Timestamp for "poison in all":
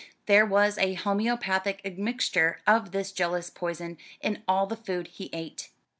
3.51-4.65